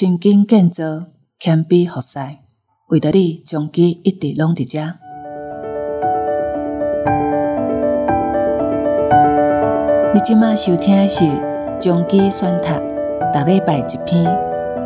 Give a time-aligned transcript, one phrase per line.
[0.00, 2.18] 循经建造，谦卑服侍，
[2.88, 4.94] 为着你，将其一直拢伫遮。
[10.14, 11.26] 你即马收听的是
[11.78, 12.68] 将其选读，
[13.30, 14.24] 逐礼拜一篇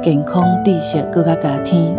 [0.03, 1.97] 健康知识，阁较加添。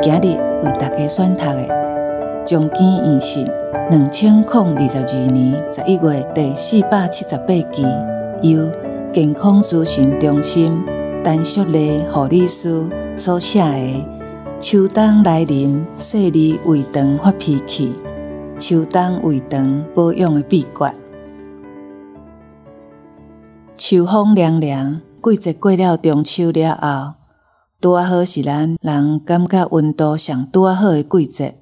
[0.00, 3.50] 今日为大家选读的将其验信，
[3.90, 7.82] 两千零二十二年十一月第四百七十八期，
[8.42, 8.70] 由
[9.12, 10.82] 健康咨询中心
[11.22, 13.68] 陈淑丽护理师所写的
[14.58, 17.92] 《秋冬来临，细腻胃肠发脾气》。
[18.58, 20.94] 秋冬胃肠保养的秘诀。
[23.76, 27.14] 秋风凉凉，季节过了中秋了后，
[27.82, 31.56] 拄仔好是咱人感觉温度上拄仔好的季节。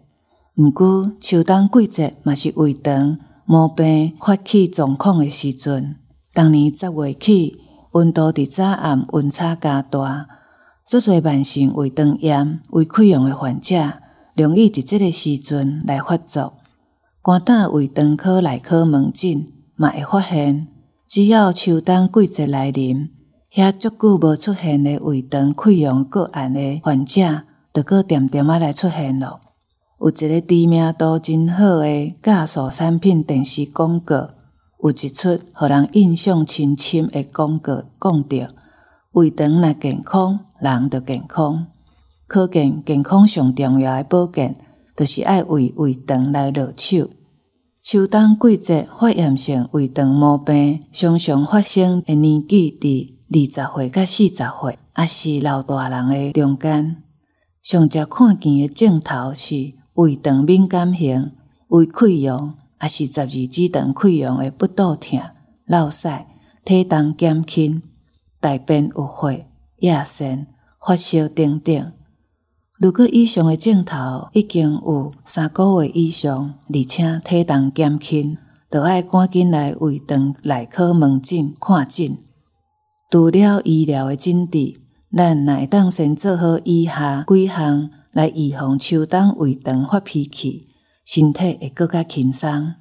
[0.55, 5.97] 毋过，秋冬季节嘛是胃肠毛病发起状况的时阵。
[6.33, 7.59] 逐年十月起，
[7.91, 10.29] 温度伫早暗温差加大，
[10.87, 13.95] 足侪慢性胃肠炎、胃溃疡的患者，
[14.37, 16.55] 容易伫即个时阵来发作。
[17.21, 20.69] 肝胆胃肠科内科门诊嘛会发现，
[21.09, 23.11] 只要秋冬季节来临，
[23.53, 27.43] 遐足久无出现的胃肠溃疡个案的患者，
[27.75, 29.41] 就搁点点仔来出现咯。
[29.99, 34.31] 有一个知名度真好的酵素产品电视广告，
[34.83, 38.55] 有一出互人印象深深的广告，讲着
[39.13, 41.67] 胃肠若健康，人就健康。
[42.27, 44.57] 可见健康上重要的保健。
[44.97, 47.09] 就是爱为胃肠来落手。
[47.81, 57.03] 秋冬季节发炎性胃肠毛病常常发生的年纪伫二十岁到四十岁，也是老大人的中间。
[57.63, 61.33] 上常看见的症头是胃肠敏感型、
[61.69, 65.21] 胃溃疡，也是十二指肠溃疡的不肚痛、
[65.67, 66.27] 漏塞、
[66.65, 67.83] 体重减轻、
[68.41, 69.47] 大便有血、
[69.79, 70.47] 夜肾、
[70.81, 71.93] 发烧等等。
[72.79, 78.39] 如果以上的症头已经有三个月以上，而且体重减轻，
[78.71, 82.17] 就爱赶紧来胃肠内科门诊看诊。
[83.11, 84.81] 除了医疗的诊治，
[85.15, 90.69] 咱会当先做好以下几项来预防秋冬胃肠发脾气，
[91.13, 92.75] 身体会搁较轻松。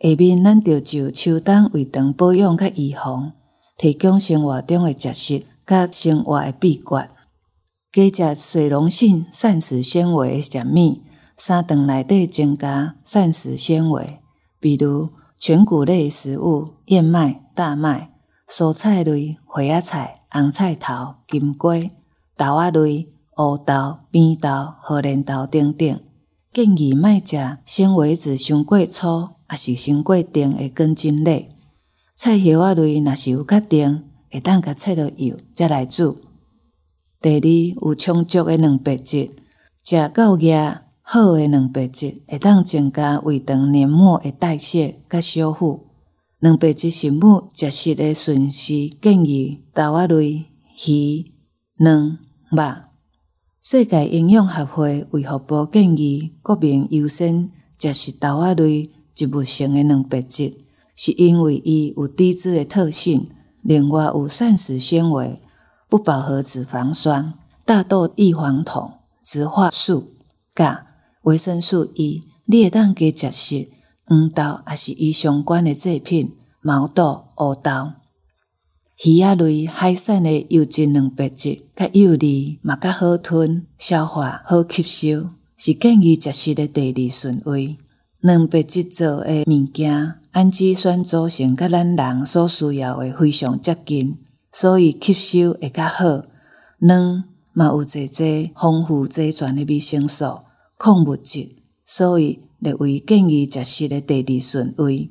[0.00, 3.30] 下面咱就就秋冬胃肠保养甲预防，
[3.78, 8.10] 提供生活中的食食甲生活的秘诀。
[8.10, 10.98] 加食水溶性膳食纤维的食物，
[11.36, 14.18] 三顿内底增加膳食纤维，
[14.58, 18.10] 比如全谷类食物、燕麦、大麦、
[18.48, 21.76] 蔬菜类、花仔菜、红菜头、金瓜、
[22.36, 23.06] 豆仔类、
[23.38, 26.00] 乌豆、扁豆、荷兰豆等等。
[26.56, 31.50] 建议莫食纤维质伤过粗，也是伤过重的根茎类。
[32.14, 36.16] 菜叶啊类若是有较重，会当甲切落油再来煮。
[37.20, 39.32] 第二，有充足的蛋白质，
[39.82, 45.88] 食够额好的蛋白质会当增加胃肠黏膜的代谢甲修复。
[46.40, 50.46] 蛋白质食物食食的顺序建议豆仔类、
[50.88, 51.26] 鱼、
[51.76, 52.16] 卵、
[52.50, 52.95] 肉。
[53.68, 60.54] 世界营养学会卫福部建议国民优先食食豆仔类植物性的蛋白质，
[60.94, 63.28] 是因为伊有低脂的特性，
[63.62, 65.40] 另外有膳食纤维。
[65.88, 67.34] 不饱和脂肪酸、
[67.64, 70.12] 大豆异黄酮、植化素、
[70.54, 70.86] 钙、
[71.22, 73.68] 维生素 E，你会当加食食
[74.04, 77.94] 黄豆，也是伊相关的制品，毛豆、乌豆、
[79.04, 87.76] 鱼仔类、海产的优质蛋白质，较幼粒嘛较好吞、消化好吸收，是建议食食的第二顺位。
[88.22, 94.16] 蛋白质做的物件，氨基酸组成，甲咱人所需要的非常接近。
[94.50, 96.24] 所以吸收会较好，
[96.78, 100.38] 卵嘛有侪侪丰富齐全的维生素、
[100.78, 101.50] 矿物质，
[101.84, 105.10] 所以列为建议食食的第二顺位。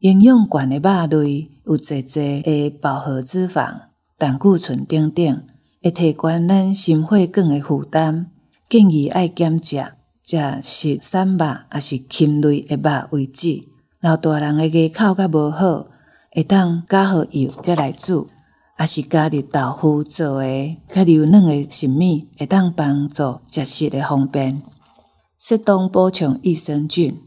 [0.00, 3.80] 营养悬的肉类有侪侪的饱和脂肪、
[4.16, 5.42] 胆固醇等等，
[5.82, 8.30] 会提悬咱心血管的负担。
[8.68, 9.76] 建议爱减食，
[10.22, 13.48] 食食瘦肉，也是禽类的肉为主。
[14.00, 15.88] 老大人的牙口较无好，
[16.30, 18.28] 会当加好油再来煮。
[18.78, 24.62] 也是加入豆腐做的较柔软的食物，会当帮助食食的方便。
[25.40, 27.20] 适当补充益生菌，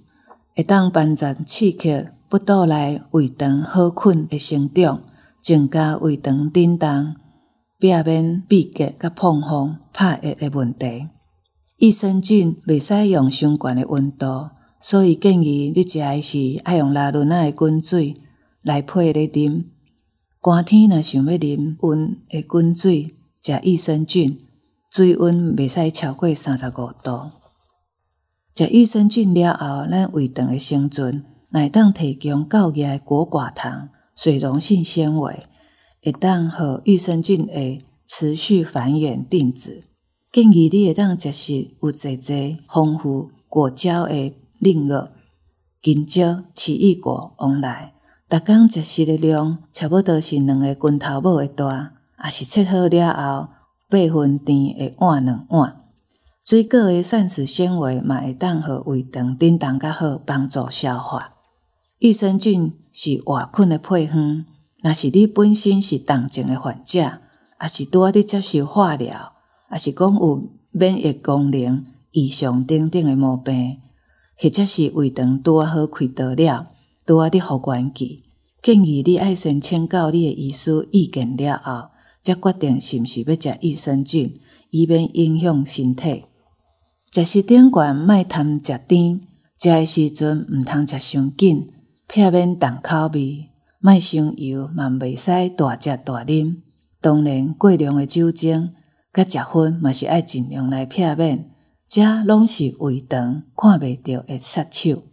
[0.56, 5.04] 会当帮助刺激腹肚内胃肠好菌的生长，
[5.42, 7.13] 增加胃肠震动，
[7.78, 11.10] 避免闭结甲膨风、拍液的问题。
[11.75, 14.50] 益生菌袂使用伤悬的温度，
[14.80, 18.16] 所以建议你食的时爱用拉囵仔的滚水
[18.62, 19.66] 来配来啉。
[20.39, 24.39] 寒天若想要啉温的滚水，食益生菌，
[24.89, 27.31] 水温袂使超过三十五度。
[28.56, 35.45] 食益生菌了后，咱胃肠的生存，乃当提供够额果寡糖、水溶性纤维，
[36.01, 39.83] 会当互益生菌会持续繁衍定子。
[40.31, 45.09] 建议你会当食食有侪侪丰富果胶的领域，
[45.81, 47.94] 金蕉、奇异果、往来。
[48.30, 51.92] 逐工食食的量差不多是两个拳头拇的大，
[52.24, 53.50] 也是切好了后
[53.89, 55.75] 八分甜的碗两碗。
[56.42, 61.33] 水果的膳食纤维嘛会当互胃肠叮当较好，帮助消化。
[62.01, 64.44] 益生菌是活菌的配方，
[64.81, 66.98] 若是你本身是重症的患者，
[67.62, 69.33] 也是拄仔伫接受化疗，
[69.71, 73.77] 也是讲有免疫功能异常等等的毛病，
[74.36, 76.69] 或者是胃肠拄仔好开刀了。
[77.06, 78.24] 拄仔伫复原期，
[78.63, 81.89] 建议你爱先请教你的医师意见了后，
[82.24, 84.39] 才决定是毋是要食益生菌，
[84.71, 86.24] 以免影响身体。
[87.12, 89.21] 食时顶悬，莫贪食甜，
[89.56, 91.71] 食的时阵毋通食伤紧，
[92.13, 93.48] 避免重口味，
[93.80, 96.58] 莫伤油，嘛袂使大食大啉。
[97.00, 98.74] 当然，过量的酒精
[99.13, 101.50] 甲食薰嘛是爱尽量来避免，
[101.88, 105.04] 遮拢是胃肠看袂到会杀手。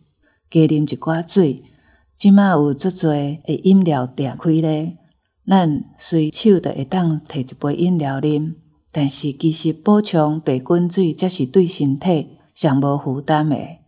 [0.50, 1.62] 加啉一寡水。
[2.16, 4.96] 即马有足侪诶饮料店开咧，
[5.46, 8.54] 咱随手着会当摕一杯饮料啉，
[8.90, 13.78] 但是其实补充白滚水则是对身体上无负担诶。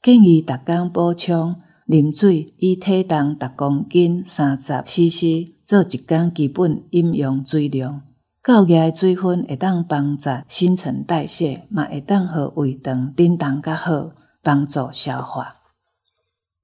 [0.00, 1.56] 建议逐工补充
[1.90, 8.02] 啉水，以体重逐公斤三十 CC 做一天基本饮用水量。
[8.40, 15.56] 够额诶水分会当帮助新陈代谢，嘛会当互胃肠叮当较好，帮助消化。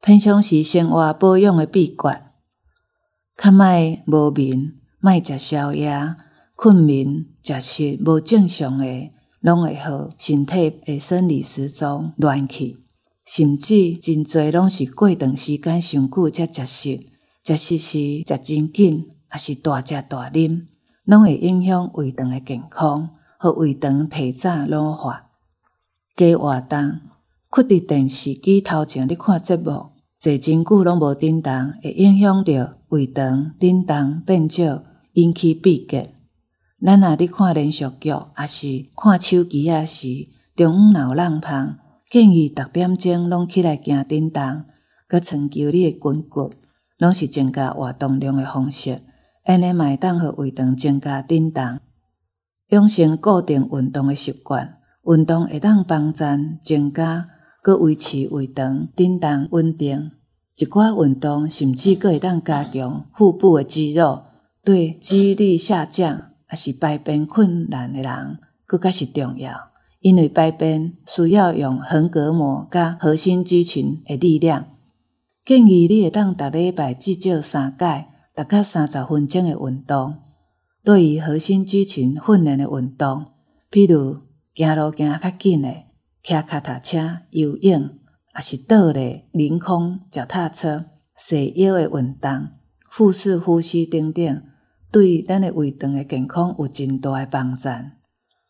[0.01, 2.23] 平常时生活保养的秘诀，
[3.37, 3.67] 较莫
[4.07, 6.15] 无眠，莫食宵夜，
[6.55, 12.86] 困眠食食无正常的，拢会互身体的生理时钟乱去。
[13.27, 17.07] 甚至真侪拢是过长时间伤久才食食，
[17.43, 20.67] 食食时食真紧，也是大食大啉，
[21.05, 25.25] 拢会影响胃肠的健康，互胃肠提早老化。
[26.17, 27.01] 加活动，
[27.51, 29.91] 困伫电视机头前咧看节目。
[30.19, 34.83] 坐真久拢无振动，会影响着胃肠振动变少，
[35.13, 36.15] 引起闭结。
[36.81, 38.09] 咱若伫看连续剧，
[38.39, 41.77] 也是看手机仔时，中午脑浪芳，
[42.09, 44.65] 建议逐点钟拢起来行叮当，
[45.09, 46.55] 佮穿求你的筋骨，
[46.99, 49.01] 拢是增加活动量的方式。
[49.45, 51.81] 安尼嘛会当互胃肠增加叮当，
[52.71, 56.25] 养成固定运动的习惯，运动会当帮助
[56.63, 57.29] 增加。
[57.61, 60.13] 阁维持胃肠叮当稳定，
[60.57, 64.23] 一寡运动甚至阁会当加强腹部的肌肉，
[64.63, 69.71] 对肌力下降还是排便困难的人，阁较是重要。
[70.07, 74.67] 因为排便需要用横膈膜甲核心肌群的力量。
[75.45, 80.15] 建议你会当逐礼拜至少三摆，逐较三十分钟的运动。
[80.85, 83.25] 对于核心肌群训练的运动，
[83.69, 84.19] 比如
[84.55, 85.75] 行路行较紧的。
[86.23, 87.91] 骑脚踏车、游泳，
[88.37, 90.85] 也是倒立、凌空、脚踏车、
[91.17, 92.49] 细腰的运动、
[92.93, 94.43] 腹式呼吸等等，
[94.93, 97.69] 对咱的胃肠的健康有真大的帮助。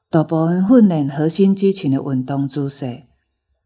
[0.08, 3.02] 大部分训练核心肌群的运动姿势，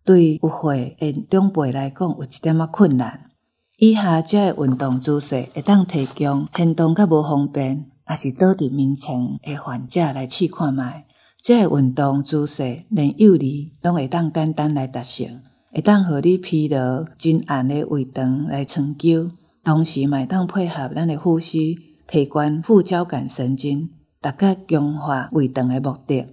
[0.04, 3.30] 对有岁的长辈来讲有一点仔困难。
[3.76, 11.04] 以下这个运动姿势会当提供行动较无方便，也是倒伫眠床的患者来试看卖。
[11.42, 15.26] 这个运动姿势，连幼儿拢会当简单来达成，
[15.72, 19.30] 会当互你疲劳真暗的胃肠来长久，
[19.62, 21.78] 同时嘛会当配合咱的呼吸，
[22.08, 23.90] 提悬副交感神经，
[24.22, 26.26] 逐个强化胃肠的目的。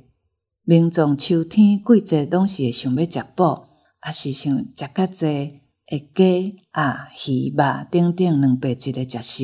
[0.65, 3.59] 民众秋天季节拢是会想要食补，
[4.05, 9.43] 也是想食较济的鸡、鸭、鱼、肉等等两白质的食食。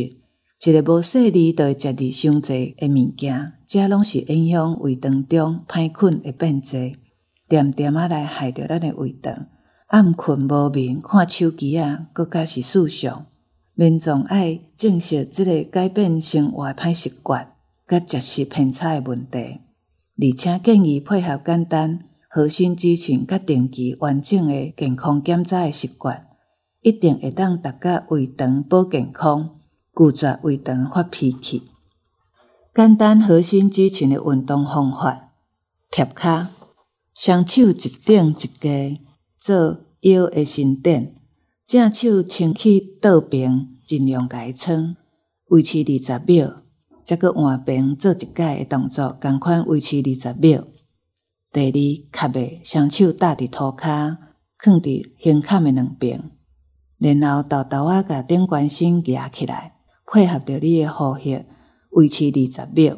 [0.70, 6.98] 一个无细腻，就会食腻伤济的物件，遮拢是影响胃肠中歹菌的变质，
[7.48, 9.48] 点点仔来害着咱的胃肠。
[9.88, 13.10] 暗困无眠，看手机啊，阁较是事实。
[13.74, 17.53] 民众爱正视即个改变生活歹习惯，
[18.00, 19.60] 甲食食偏差诶问题，
[20.18, 26.28] 而且建议配合简单核心肌群甲定期完整诶健康检查诶习惯，
[26.82, 29.50] 一定会当达到胃肠保健康。
[29.96, 31.62] 拒绝胃肠发脾气，
[32.74, 35.30] 简单核心肌群诶运动方法：
[35.92, 36.48] 贴骹，
[37.14, 39.02] 双手一顶一低
[39.38, 41.12] 做腰诶伸展，
[41.68, 44.96] 正手撑起倒平，尽量甲伊撑。
[45.50, 46.63] 维持二十秒，
[47.04, 50.64] 再搁换边做一摆的动作，共款维持二十秒。
[51.52, 54.18] 第二，卡背，双手搭伫涂骹，
[54.58, 56.32] 放伫胸坎的两边，
[56.98, 59.74] 然后豆豆仔甲顶关节夹起来，
[60.12, 61.46] 配合着你的呼吸，
[61.92, 62.98] 维持二十秒。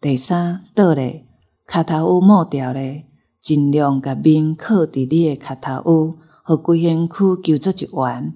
[0.00, 1.24] 第三，倒立，
[1.66, 3.06] 骹头拇掉咧，
[3.42, 8.34] 尽量甲面靠伫你的骹头趺，互规身躯揪做一圆，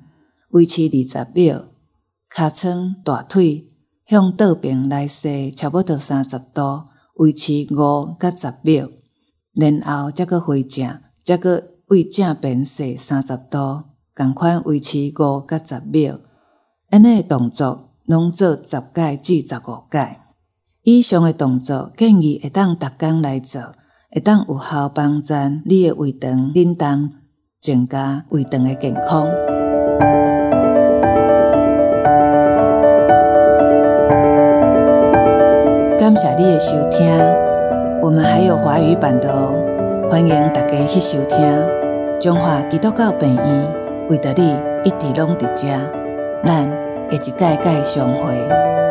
[0.51, 1.65] 维持二十秒。
[2.29, 3.72] 尻川、大腿
[4.13, 6.83] 向倒边来踅，差不多三十度，
[7.15, 8.87] 维持五到十秒。
[9.55, 16.19] 然后则搁回正，则搁为正边踅三十度，共款维持五到十秒。
[16.91, 20.21] 安尼诶动作拢做十摆至十五摆。
[20.83, 23.63] 以上诶动作建议会当逐工来做，
[24.11, 25.33] 会当有效帮助
[25.65, 27.15] 你诶胃肠冷冻，
[27.59, 29.62] 增加胃肠诶健康。
[36.13, 37.09] 感谢你的收听，
[38.03, 39.57] 我们还有华语版的哦，
[40.11, 41.41] 欢迎大家去收听。
[42.21, 43.67] 中华基督教病院
[44.11, 44.55] 为着你
[44.85, 45.69] 一直拢伫遮，
[46.45, 48.82] 咱下一届再相会。